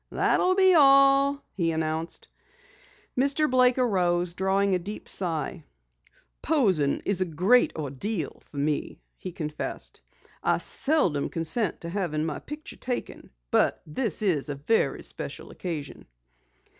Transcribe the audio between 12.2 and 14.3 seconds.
my picture taken, but this